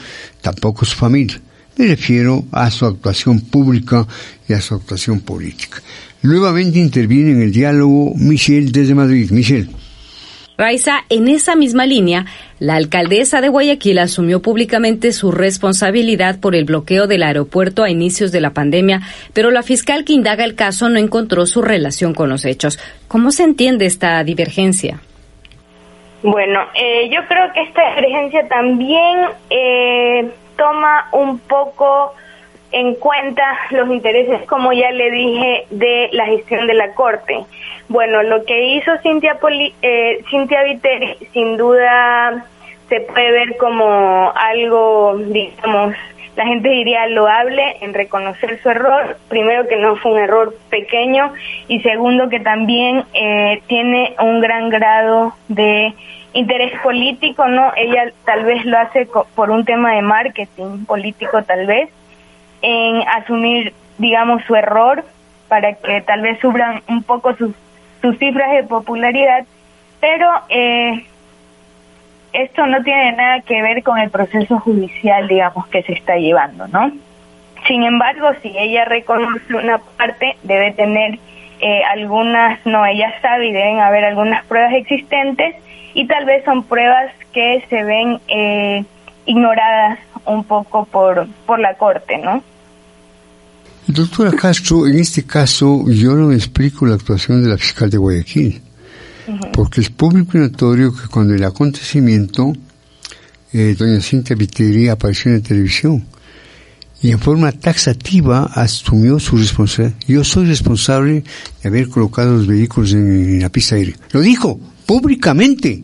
tampoco 0.46 0.86
su 0.86 0.96
familia. 0.96 1.42
Me 1.76 1.88
refiero 1.88 2.46
a 2.52 2.70
su 2.70 2.86
actuación 2.86 3.42
pública 3.42 4.08
y 4.48 4.54
a 4.54 4.62
su 4.62 4.76
actuación 4.76 5.20
política. 5.22 5.82
Nuevamente 6.22 6.78
interviene 6.78 7.32
en 7.32 7.42
el 7.42 7.52
diálogo 7.52 8.14
Michelle 8.16 8.72
desde 8.72 8.94
Madrid. 8.94 9.32
Michelle. 9.32 9.70
Raiza, 10.58 11.00
en 11.10 11.28
esa 11.28 11.56
misma 11.56 11.86
línea, 11.86 12.28
la 12.60 12.76
alcaldesa 12.76 13.42
de 13.42 13.50
Guayaquil 13.50 13.98
asumió 13.98 14.42
públicamente 14.42 15.12
su 15.12 15.32
responsabilidad 15.32 16.40
por 16.40 16.56
el 16.56 16.64
bloqueo 16.64 17.08
del 17.08 17.24
aeropuerto 17.24 17.84
a 17.84 17.90
inicios 17.90 18.32
de 18.32 18.40
la 18.40 18.54
pandemia, 18.54 19.02
pero 19.34 19.50
la 19.50 19.64
fiscal 19.64 20.06
que 20.06 20.14
indaga 20.14 20.46
el 20.46 20.54
caso 20.54 20.90
no 20.90 21.00
encontró 21.00 21.46
su 21.48 21.64
relación 21.64 22.14
con 22.14 22.30
los 22.30 22.46
hechos. 22.46 22.78
¿Cómo 23.08 23.32
se 23.32 23.44
entiende 23.44 23.86
esta 23.86 24.24
divergencia? 24.24 25.02
Bueno, 26.26 26.60
eh, 26.74 27.08
yo 27.10 27.24
creo 27.28 27.54
que 27.54 27.62
esta 27.62 27.88
emergencia 27.92 28.48
también 28.48 29.28
eh, 29.52 30.32
toma 30.58 31.08
un 31.12 31.38
poco 31.38 32.16
en 32.72 32.96
cuenta 32.96 33.44
los 33.70 33.88
intereses, 33.92 34.42
como 34.48 34.74
ya 34.74 34.90
le 34.90 35.12
dije, 35.12 35.68
de 35.70 36.10
la 36.14 36.26
gestión 36.26 36.66
de 36.66 36.74
la 36.74 36.96
Corte. 36.96 37.46
Bueno, 37.90 38.24
lo 38.24 38.44
que 38.44 38.60
hizo 38.70 38.98
Cintia, 39.04 39.36
Poli, 39.36 39.76
eh, 39.84 40.24
Cintia 40.32 40.64
Viteri, 40.64 41.16
sin 41.32 41.58
duda 41.58 42.44
se 42.90 43.02
puede 43.02 43.32
ver 43.32 43.58
como 43.58 44.34
algo, 44.36 45.18
digamos, 45.28 45.94
la 46.36 46.46
gente 46.46 46.70
diría 46.70 47.08
loable 47.08 47.78
en 47.82 47.94
reconocer 47.94 48.62
su 48.62 48.70
error. 48.70 49.18
Primero 49.30 49.68
que 49.68 49.78
no 49.78 49.96
fue 49.96 50.14
un 50.14 50.20
error 50.20 50.56
pequeño 50.70 51.34
y 51.68 51.80
segundo 51.82 52.30
que 52.30 52.40
también 52.40 53.04
eh, 53.14 53.62
tiene 53.68 54.16
un 54.20 54.42
gran 54.42 54.70
grado 54.70 55.34
de 55.48 55.94
interés 56.34 56.74
político, 56.82 57.48
¿no? 57.48 57.72
Ella 57.78 58.12
tal 58.26 58.44
vez 58.44 58.66
lo 58.66 58.78
hace 58.78 59.08
por 59.36 59.50
un 59.50 59.64
tema 59.64 59.94
de 59.96 60.02
marketing 60.02 60.86
político, 60.86 61.42
tal 61.44 61.66
vez, 61.66 61.90
en 62.62 63.02
asumir, 63.08 63.74
digamos, 63.98 64.44
su 64.44 64.56
error 64.56 65.06
para 65.48 65.74
que 65.74 66.02
tal 66.02 66.22
vez 66.22 66.40
subran 66.40 66.82
un 66.90 67.04
poco 67.04 67.34
sus, 67.36 67.52
sus 68.02 68.18
cifras 68.18 68.52
de 68.52 68.64
popularidad, 68.64 69.46
pero 70.02 70.30
eh, 70.50 71.06
esto 72.44 72.66
no 72.66 72.84
tiene 72.84 73.14
nada 73.14 73.42
que 73.42 73.62
ver 73.62 73.84
con 73.84 73.98
el 74.00 74.10
proceso 74.10 74.60
judicial, 74.60 75.28
digamos, 75.28 75.68
que 75.68 75.84
se 75.84 75.94
está 75.94 76.16
llevando, 76.16 76.68
¿no? 76.68 76.92
Sin 77.68 77.84
embargo, 77.84 78.28
si 78.42 78.54
ella 78.58 78.86
reconoce 78.86 79.56
una 79.56 79.80
parte, 79.80 80.36
debe 80.44 80.72
tener 80.74 81.20
eh, 81.60 81.82
algunas, 81.92 82.64
no, 82.66 82.86
ella 82.86 83.14
sabe 83.22 83.48
y 83.48 83.54
deben 83.54 83.80
haber 83.80 84.06
algunas 84.06 84.46
pruebas 84.46 84.74
existentes 84.74 85.56
y 85.94 86.06
tal 86.06 86.26
vez 86.26 86.44
son 86.44 86.64
pruebas 86.64 87.12
que 87.34 87.64
se 87.70 87.84
ven 87.84 88.20
eh, 88.28 88.84
ignoradas 89.26 90.00
un 90.26 90.44
poco 90.44 90.86
por, 90.86 91.28
por 91.46 91.60
la 91.60 91.76
Corte, 91.76 92.18
¿no? 92.18 92.44
Doctora 93.88 94.32
Castro, 94.32 94.88
en 94.88 95.00
este 95.00 95.26
caso 95.26 95.86
yo 95.88 96.16
no 96.16 96.32
explico 96.32 96.86
la 96.86 96.96
actuación 96.96 97.44
de 97.44 97.50
la 97.50 97.58
fiscal 97.58 97.90
de 97.90 97.98
Guayaquil, 97.98 98.62
porque 99.54 99.82
es 99.82 99.90
público 99.90 100.38
y 100.38 100.42
notorio 100.42 100.96
que 100.96 101.08
cuando 101.08 101.34
el 101.34 101.44
acontecimiento, 101.44 102.54
eh, 103.54 103.76
doña 103.78 104.02
Cintia 104.02 104.36
Viteri 104.36 104.90
apareció 104.90 105.32
en 105.32 105.38
la 105.38 105.48
televisión 105.48 106.06
y 107.02 107.12
en 107.12 107.20
forma 107.20 107.52
taxativa 107.52 108.46
asumió 108.46 109.20
su 109.20 109.38
responsabilidad. 109.38 109.98
Yo 110.08 110.24
soy 110.24 110.46
responsable 110.48 111.24
de 111.62 111.70
haber 111.70 111.90
colocado 111.90 112.34
los 112.38 112.48
vehículos 112.48 112.94
en 112.94 113.40
la 113.42 113.50
pista 113.50 113.76
aérea. 113.76 113.96
Lo 114.12 114.22
dijo, 114.22 114.60
públicamente, 114.86 115.84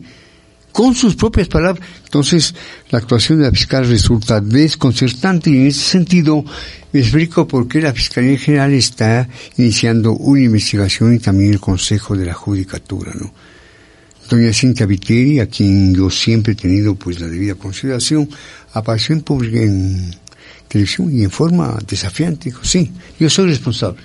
con 0.72 0.94
sus 0.94 1.14
propias 1.14 1.48
palabras. 1.48 1.86
Entonces, 2.04 2.54
la 2.90 2.98
actuación 2.98 3.38
de 3.38 3.44
la 3.44 3.52
fiscal 3.52 3.86
resulta 3.86 4.40
desconcertante 4.40 5.50
y 5.50 5.56
en 5.56 5.66
ese 5.68 5.80
sentido 5.80 6.44
me 6.92 7.00
explico 7.00 7.46
por 7.46 7.68
qué 7.68 7.80
la 7.80 7.92
Fiscalía 7.92 8.38
General 8.38 8.72
está 8.72 9.28
iniciando 9.56 10.12
una 10.12 10.42
investigación 10.42 11.14
y 11.14 11.18
también 11.18 11.52
el 11.52 11.60
Consejo 11.60 12.16
de 12.16 12.26
la 12.26 12.34
Judicatura, 12.34 13.12
¿no? 13.14 13.32
Doña 14.28 14.52
Cintia 14.52 14.86
Viteri, 14.86 15.40
a 15.40 15.46
quien 15.46 15.94
yo 15.94 16.08
siempre 16.08 16.54
he 16.54 16.56
tenido 16.56 16.94
pues 16.94 17.20
la 17.20 17.28
debida 17.28 17.54
consideración, 17.54 18.28
apareció 18.72 19.14
en, 19.14 19.24
en 19.54 20.14
televisión 20.68 21.14
y 21.14 21.24
en 21.24 21.30
forma 21.30 21.78
desafiante 21.86 22.46
dijo, 22.46 22.64
sí, 22.64 22.90
yo 23.18 23.28
soy 23.28 23.48
responsable. 23.48 24.02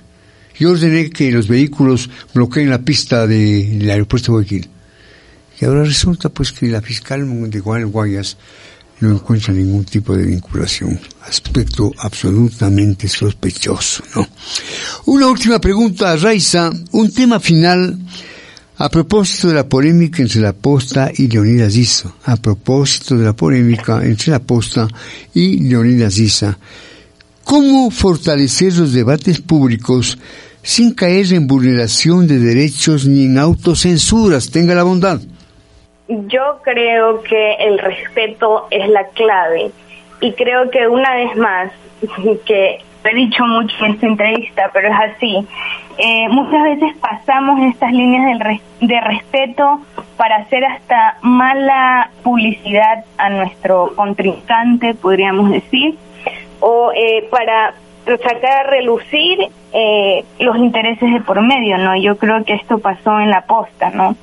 Yo 0.59 0.71
ordené 0.71 1.09
que 1.11 1.31
los 1.31 1.47
vehículos 1.47 2.09
bloqueen 2.33 2.69
la 2.69 2.81
pista 2.81 3.27
del 3.27 3.89
aeropuerto 3.89 4.31
de 4.31 4.31
Guayaquil 4.31 4.69
Y 5.59 5.65
ahora 5.65 5.83
resulta 5.83 6.29
pues 6.29 6.51
que 6.51 6.67
la 6.67 6.81
fiscal 6.81 7.25
de 7.49 7.59
Guayas 7.59 8.37
no 8.99 9.11
encuentra 9.11 9.53
ningún 9.53 9.85
tipo 9.85 10.15
de 10.15 10.25
vinculación. 10.25 10.99
Aspecto 11.27 11.91
absolutamente 11.99 13.07
sospechoso, 13.07 14.03
¿no? 14.15 14.27
Una 15.05 15.27
última 15.27 15.59
pregunta, 15.59 16.15
Raiza. 16.15 16.71
Un 16.91 17.11
tema 17.11 17.39
final 17.39 17.97
a 18.77 18.89
propósito 18.89 19.49
de 19.49 19.55
la 19.55 19.67
polémica 19.67 20.21
entre 20.21 20.41
la 20.41 20.53
posta 20.53 21.11
y 21.15 21.27
Leonidas 21.27 21.75
Issa. 21.75 22.13
A 22.25 22.37
propósito 22.37 23.17
de 23.17 23.25
la 23.25 23.33
polémica 23.33 24.03
entre 24.03 24.31
la 24.31 24.39
posta 24.39 24.87
y 25.33 25.59
Leonidas 25.59 26.17
Issa. 26.17 26.57
¿Cómo 27.43 27.89
fortalecer 27.91 28.75
los 28.75 28.93
debates 28.93 29.39
públicos 29.39 30.17
sin 30.61 30.93
caer 30.93 31.33
en 31.33 31.47
vulneración 31.47 32.27
de 32.27 32.39
derechos 32.39 33.05
ni 33.05 33.25
en 33.25 33.37
autocensuras? 33.37 34.49
Tenga 34.49 34.75
la 34.75 34.83
bondad. 34.83 35.21
Yo 36.07 36.59
creo 36.61 37.21
que 37.21 37.53
el 37.55 37.79
respeto 37.79 38.67
es 38.69 38.87
la 38.89 39.07
clave 39.09 39.71
y 40.21 40.31
creo 40.33 40.69
que 40.69 40.87
una 40.87 41.15
vez 41.15 41.35
más, 41.35 41.71
que 42.45 42.79
he 43.03 43.15
dicho 43.15 43.45
mucho 43.45 43.75
en 43.85 43.93
esta 43.93 44.07
entrevista, 44.07 44.69
pero 44.73 44.89
es 44.89 45.15
así, 45.15 45.47
eh, 45.97 46.27
muchas 46.29 46.63
veces 46.63 46.97
pasamos 46.97 47.59
estas 47.73 47.91
líneas 47.91 48.39
de 48.81 49.01
respeto 49.01 49.81
para 50.17 50.37
hacer 50.37 50.63
hasta 50.65 51.17
mala 51.21 52.11
publicidad 52.23 53.05
a 53.17 53.29
nuestro 53.29 53.93
contrincante, 53.95 54.93
podríamos 54.93 55.51
decir, 55.51 55.95
o 56.59 56.91
eh, 56.93 57.27
para 57.31 57.73
sacar 58.05 58.65
a 58.65 58.69
relucir 58.69 59.39
eh, 59.73 60.23
los 60.39 60.57
intereses 60.57 61.11
de 61.11 61.21
por 61.21 61.41
medio, 61.41 61.77
¿no? 61.77 61.95
Yo 61.97 62.17
creo 62.17 62.43
que 62.45 62.53
esto 62.53 62.79
pasó 62.79 63.19
en 63.19 63.29
la 63.29 63.45
posta, 63.45 63.89
¿no? 63.89 64.15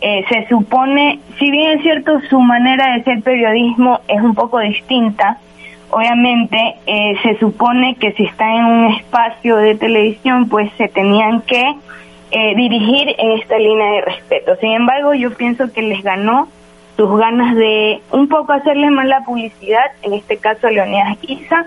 Eh, 0.00 0.24
se 0.28 0.46
supone, 0.48 1.18
si 1.38 1.50
bien 1.50 1.78
es 1.78 1.82
cierto 1.82 2.20
su 2.30 2.38
manera 2.38 2.94
de 2.94 3.02
ser 3.02 3.20
periodismo 3.22 3.98
es 4.06 4.20
un 4.22 4.34
poco 4.34 4.60
distinta, 4.60 5.38
obviamente 5.90 6.76
eh, 6.86 7.14
se 7.22 7.36
supone 7.38 7.96
que 7.96 8.12
si 8.12 8.24
está 8.24 8.54
en 8.54 8.64
un 8.64 8.84
espacio 8.92 9.56
de 9.56 9.74
televisión 9.74 10.48
pues 10.48 10.70
se 10.78 10.86
tenían 10.86 11.40
que 11.42 11.74
eh, 12.30 12.54
dirigir 12.54 13.14
en 13.18 13.32
esta 13.32 13.58
línea 13.58 13.90
de 13.92 14.00
respeto. 14.02 14.54
Sin 14.60 14.70
embargo, 14.70 15.14
yo 15.14 15.34
pienso 15.34 15.72
que 15.72 15.82
les 15.82 16.02
ganó 16.02 16.46
sus 16.96 17.18
ganas 17.18 17.56
de 17.56 18.00
un 18.12 18.28
poco 18.28 18.52
hacerle 18.52 18.90
mala 18.90 19.22
publicidad, 19.24 19.92
en 20.02 20.12
este 20.14 20.36
caso 20.36 20.66
a 20.66 20.70
Leonidas 20.70 21.16
Isa, 21.22 21.66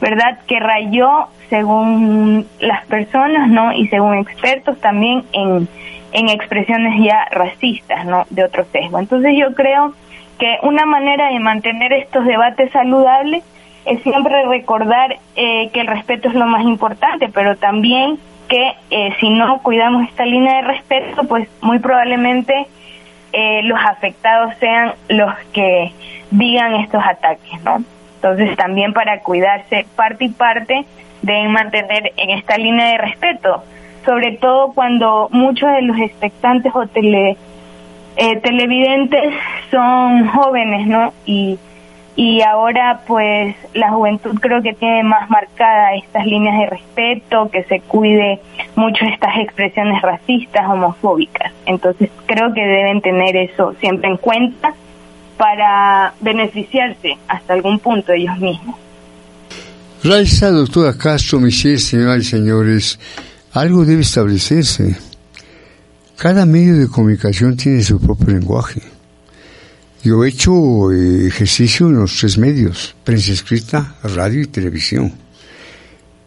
¿verdad? 0.00 0.38
Que 0.46 0.58
rayó, 0.60 1.26
según 1.50 2.46
las 2.60 2.86
personas, 2.86 3.48
¿no? 3.48 3.72
Y 3.72 3.88
según 3.88 4.18
expertos 4.18 4.78
también 4.80 5.24
en 5.32 5.68
en 6.12 6.28
expresiones 6.28 7.04
ya 7.04 7.26
racistas, 7.30 8.04
¿no? 8.04 8.26
De 8.30 8.44
otro 8.44 8.64
sesgo. 8.72 8.98
Entonces 8.98 9.34
yo 9.36 9.54
creo 9.54 9.94
que 10.38 10.58
una 10.62 10.86
manera 10.86 11.28
de 11.28 11.40
mantener 11.40 11.92
estos 11.92 12.24
debates 12.24 12.70
saludables 12.72 13.44
es 13.84 14.02
siempre 14.02 14.44
recordar 14.46 15.18
eh, 15.36 15.70
que 15.72 15.80
el 15.80 15.86
respeto 15.86 16.28
es 16.28 16.34
lo 16.34 16.46
más 16.46 16.64
importante, 16.64 17.28
pero 17.32 17.56
también 17.56 18.18
que 18.48 18.72
eh, 18.90 19.14
si 19.20 19.30
no 19.30 19.60
cuidamos 19.62 20.08
esta 20.08 20.24
línea 20.24 20.56
de 20.56 20.62
respeto, 20.62 21.24
pues 21.24 21.48
muy 21.60 21.78
probablemente 21.78 22.66
eh, 23.32 23.62
los 23.64 23.78
afectados 23.78 24.54
sean 24.58 24.94
los 25.08 25.34
que 25.52 25.92
digan 26.30 26.74
estos 26.76 27.02
ataques, 27.04 27.62
¿no? 27.62 27.82
Entonces 28.16 28.56
también 28.56 28.92
para 28.92 29.20
cuidarse 29.20 29.86
parte 29.96 30.24
y 30.24 30.28
parte 30.30 30.84
deben 31.22 31.52
mantener 31.52 32.12
en 32.16 32.30
esta 32.30 32.56
línea 32.56 32.88
de 32.92 32.98
respeto 32.98 33.62
sobre 34.04 34.36
todo 34.36 34.72
cuando 34.72 35.28
muchos 35.30 35.70
de 35.70 35.82
los 35.82 35.98
expectantes 35.98 36.72
o 36.74 36.86
tele, 36.86 37.36
eh, 38.16 38.36
televidentes 38.40 39.34
son 39.70 40.28
jóvenes, 40.28 40.86
¿no? 40.86 41.12
Y, 41.24 41.58
y 42.16 42.42
ahora 42.42 43.02
pues 43.06 43.54
la 43.74 43.90
juventud 43.90 44.34
creo 44.40 44.60
que 44.60 44.72
tiene 44.74 45.04
más 45.04 45.30
marcada 45.30 45.94
estas 45.94 46.26
líneas 46.26 46.58
de 46.58 46.66
respeto, 46.66 47.48
que 47.50 47.62
se 47.64 47.80
cuide 47.80 48.40
mucho 48.74 49.04
estas 49.04 49.38
expresiones 49.38 50.02
racistas, 50.02 50.68
homofóbicas. 50.68 51.52
Entonces 51.66 52.10
creo 52.26 52.52
que 52.52 52.60
deben 52.60 53.00
tener 53.00 53.36
eso 53.36 53.74
siempre 53.80 54.10
en 54.10 54.16
cuenta 54.16 54.74
para 55.36 56.12
beneficiarse 56.20 57.16
hasta 57.28 57.54
algún 57.54 57.78
punto 57.78 58.12
ellos 58.12 58.36
mismos. 58.38 58.76
Raiza, 60.02 60.50
doctora 60.50 60.96
Castro, 60.96 61.40
Michelle, 61.40 61.78
señoras 61.78 62.18
y 62.18 62.24
señores, 62.24 63.00
algo 63.60 63.84
debe 63.84 64.02
establecerse. 64.02 64.96
Cada 66.16 66.46
medio 66.46 66.78
de 66.78 66.88
comunicación 66.88 67.56
tiene 67.56 67.82
su 67.82 68.00
propio 68.00 68.28
lenguaje. 68.28 68.82
Yo 70.02 70.24
he 70.24 70.28
hecho 70.28 70.92
eh, 70.92 71.26
ejercicio 71.26 71.88
en 71.88 71.96
los 71.96 72.16
tres 72.16 72.38
medios, 72.38 72.94
prensa 73.04 73.32
escrita, 73.32 73.96
radio 74.02 74.42
y 74.42 74.46
televisión. 74.46 75.12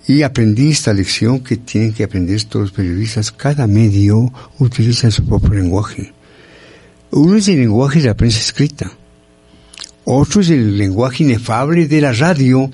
Y 0.07 0.23
aprendí 0.23 0.71
esta 0.71 0.93
lección 0.93 1.41
que 1.41 1.57
tienen 1.57 1.93
que 1.93 2.03
aprender 2.03 2.43
todos 2.43 2.63
los 2.65 2.71
periodistas. 2.71 3.31
Cada 3.31 3.67
medio 3.67 4.31
utiliza 4.59 5.09
su 5.09 5.25
propio 5.25 5.53
lenguaje. 5.53 6.13
Uno 7.11 7.37
es 7.37 7.47
el 7.47 7.59
lenguaje 7.59 8.01
de 8.01 8.07
la 8.07 8.17
prensa 8.17 8.39
escrita. 8.39 8.91
Otro 10.03 10.41
es 10.41 10.49
el 10.49 10.77
lenguaje 10.77 11.23
inefable 11.23 11.87
de 11.87 12.01
la 12.01 12.11
radio. 12.11 12.69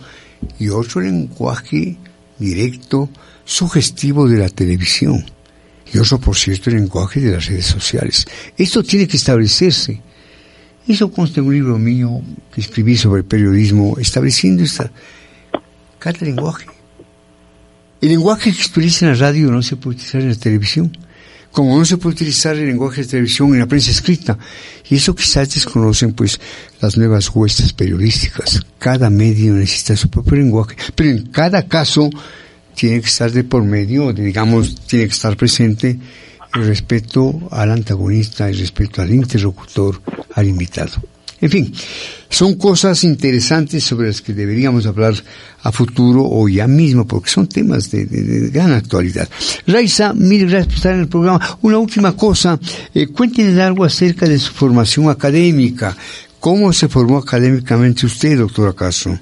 Y 0.59 0.69
otro 0.69 1.01
lenguaje 1.01 1.97
directo 2.39 3.09
sugestivo 3.47 4.27
de 4.27 4.39
la 4.39 4.49
televisión 4.49 5.25
y 5.91 5.97
otro, 5.99 6.19
por 6.19 6.35
cierto, 6.35 6.69
el 6.69 6.75
lenguaje 6.75 7.21
de 7.21 7.31
las 7.31 7.45
redes 7.45 7.65
sociales. 7.65 8.27
Esto 8.57 8.83
tiene 8.83 9.07
que 9.07 9.15
establecerse. 9.15 10.01
Eso 10.85 11.09
consta 11.09 11.39
en 11.39 11.47
un 11.47 11.53
libro 11.53 11.79
mío 11.79 12.21
que 12.53 12.59
escribí 12.59 12.97
sobre 12.97 13.23
periodismo, 13.23 13.97
estableciendo 13.97 14.63
esta, 14.63 14.91
cada 15.97 16.19
lenguaje. 16.25 16.65
El 18.01 18.09
lenguaje 18.09 18.51
que 18.51 18.63
se 18.63 18.69
utiliza 18.69 19.05
en 19.05 19.13
la 19.13 19.17
radio 19.17 19.49
no 19.49 19.63
se 19.63 19.77
puede 19.77 19.95
utilizar 19.95 20.21
en 20.21 20.29
la 20.29 20.35
televisión, 20.35 20.97
como 21.51 21.77
no 21.77 21.85
se 21.85 21.95
puede 21.95 22.15
utilizar 22.15 22.57
el 22.57 22.67
lenguaje 22.67 23.01
de 23.01 23.07
televisión 23.07 23.53
en 23.53 23.59
la 23.59 23.65
prensa 23.65 23.91
escrita. 23.91 24.37
Y 24.89 24.95
eso 24.95 25.15
quizás 25.15 25.53
desconocen 25.53 26.13
pues 26.13 26.39
las 26.81 26.97
nuevas 26.97 27.29
huestes 27.33 27.71
periodísticas. 27.71 28.61
Cada 28.77 29.09
medio 29.09 29.53
necesita 29.53 29.95
su 29.95 30.09
propio 30.09 30.35
lenguaje, 30.35 30.75
pero 30.95 31.09
en 31.11 31.27
cada 31.27 31.65
caso 31.65 32.09
tiene 32.77 33.01
que 33.01 33.07
estar 33.07 33.31
de 33.31 33.43
por 33.43 33.63
medio, 33.63 34.13
digamos, 34.13 34.75
tiene 34.85 35.07
que 35.07 35.13
estar 35.13 35.35
presente 35.35 35.97
el 36.53 36.67
respeto 36.67 37.49
al 37.49 37.71
antagonista, 37.71 38.47
el 38.47 38.59
respeto 38.59 39.01
al 39.01 39.11
interlocutor, 39.11 39.99
al 40.35 40.47
invitado. 40.47 40.91
En 41.41 41.49
fin, 41.49 41.73
son 42.29 42.55
cosas 42.55 43.03
interesantes 43.03 43.83
sobre 43.83 44.07
las 44.07 44.21
que 44.21 44.33
deberíamos 44.33 44.85
hablar 44.85 45.15
a 45.63 45.71
futuro 45.71 46.23
o 46.23 46.47
ya 46.47 46.67
mismo, 46.67 47.07
porque 47.07 47.31
son 47.31 47.47
temas 47.47 47.89
de, 47.89 48.05
gran 48.51 48.71
actualidad. 48.71 49.27
Raiza, 49.65 50.13
mil 50.13 50.47
gracias 50.47 50.67
por 50.67 50.75
estar 50.75 50.93
en 50.93 51.01
el 51.01 51.07
programa. 51.07 51.57
Una 51.63 51.79
última 51.79 52.15
cosa, 52.15 52.59
eh, 52.93 53.07
algo 53.59 53.85
acerca 53.85 54.27
de 54.27 54.37
su 54.37 54.53
formación 54.53 55.09
académica. 55.09 55.97
¿Cómo 56.39 56.71
se 56.73 56.87
formó 56.87 57.17
académicamente 57.17 58.05
usted, 58.05 58.37
doctora 58.37 58.73
Castro? 58.73 59.19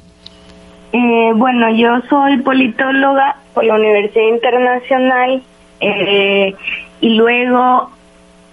Eh, 0.98 1.34
bueno, 1.36 1.70
yo 1.72 2.00
soy 2.10 2.38
politóloga 2.38 3.36
por 3.54 3.66
la 3.66 3.76
Universidad 3.76 4.28
Internacional 4.28 5.44
eh, 5.82 6.56
y 7.02 7.10
luego 7.16 7.90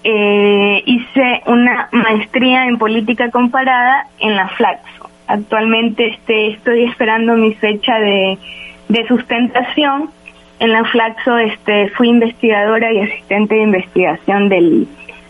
eh, 0.02 0.82
hice 0.84 1.42
una 1.46 1.88
maestría 1.92 2.66
en 2.66 2.78
política 2.78 3.30
comparada 3.30 4.08
en 4.18 4.34
la 4.34 4.48
Flaxo. 4.48 5.08
Actualmente 5.28 6.08
este, 6.08 6.48
estoy 6.48 6.82
esperando 6.82 7.36
mi 7.36 7.54
fecha 7.54 8.00
de, 8.00 8.36
sustentación. 9.06 10.10
En 10.58 10.72
la 10.72 10.84
Flaxo 10.86 11.38
este, 11.38 11.90
fui 11.90 12.08
investigadora 12.08 12.92
y 12.92 13.02
asistente 13.02 13.54
de 13.54 13.62
investigación 13.62 14.48
del, 14.48 14.88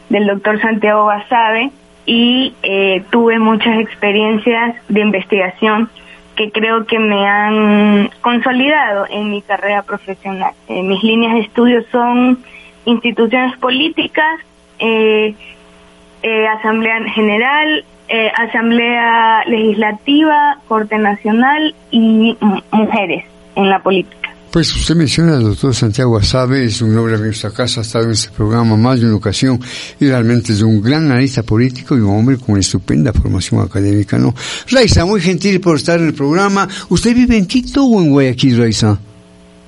del 0.09 0.27
doctor 0.29 0.59
Santiago 0.63 1.05
Basabe 1.05 1.73
y 2.07 2.55
tuve 3.11 3.39
muchas 3.39 3.81
experiencias 3.81 4.77
de 4.89 5.01
investigación 5.03 5.91
que 6.37 6.51
creo 6.51 6.87
que 6.87 6.99
me 6.99 7.27
han 7.27 8.11
consolidado 8.21 9.07
en 9.11 9.31
mi 9.31 9.43
carrera 9.43 9.83
profesional. 9.83 10.53
Eh, 10.69 10.83
mis 10.83 11.03
líneas 11.03 11.35
de 11.35 11.41
estudio 11.41 11.85
son 11.91 12.39
instituciones 12.85 13.57
políticas, 13.59 14.41
eh, 14.79 15.35
eh, 16.23 16.47
Asamblea 16.47 17.03
General, 17.15 17.85
Asamblea 18.37 19.43
Legislativa, 19.47 20.59
Corte 20.69 20.99
Nacional 20.99 21.75
y 21.91 22.37
mujeres 22.71 23.25
en 23.55 23.71
la 23.71 23.79
política. 23.79 24.22
Pues 24.53 24.77
usted 24.77 24.95
menciona 24.95 25.39
al 25.39 25.45
doctor 25.45 25.75
Santiago 25.75 26.19
Asabe, 26.19 26.67
es 26.67 26.83
un 26.83 26.95
noble 26.95 27.15
amigo 27.15 27.23
de 27.23 27.29
nuestra 27.29 27.53
casa, 27.53 27.81
ha 27.81 27.85
estado 27.85 28.05
en 28.05 28.11
este 28.11 28.29
programa 28.33 28.77
más 28.77 29.01
de 29.01 29.07
una 29.07 29.17
ocasión 29.17 29.59
y 29.99 30.07
realmente 30.07 30.53
es 30.53 30.61
un 30.61 30.83
gran 30.83 31.07
analista 31.07 31.43
político 31.43 31.97
y 31.97 32.01
un 32.01 32.11
hombre 32.11 32.37
con 32.37 32.59
estupenda 32.59 33.15
formación 33.15 33.63
académica, 33.63 34.19
¿no? 34.19 34.35
Raiza, 34.71 35.07
muy 35.07 35.23
gentil 35.23 35.59
por 35.59 35.77
estar 35.77 35.99
en 35.99 36.09
el 36.09 36.13
programa. 36.13 36.69
¿Usted 36.91 37.15
vive 37.15 37.39
en 37.39 37.47
Quito 37.47 37.83
o 37.87 38.03
en 38.03 38.11
Guayaquil, 38.11 38.59
Raiza? 38.59 38.99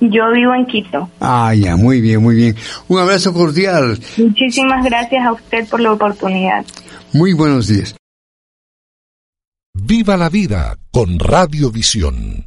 Yo 0.01 0.31
vivo 0.31 0.53
en 0.53 0.67
Quito. 0.67 1.09
Ah, 1.19 1.55
ya, 1.55 1.75
muy 1.75 1.99
bien, 1.99 2.21
muy 2.21 2.35
bien. 2.35 2.55
Un 2.87 2.99
abrazo 2.99 3.33
cordial. 3.33 3.97
Muchísimas 4.17 4.85
gracias 4.85 5.25
a 5.25 5.31
usted 5.33 5.67
por 5.67 5.79
la 5.79 5.93
oportunidad. 5.93 6.63
Muy 7.11 7.33
buenos 7.33 7.67
días. 7.67 7.95
Viva 9.73 10.15
la 10.15 10.29
vida 10.29 10.77
con 10.91 11.17
Radiovisión. 11.17 12.45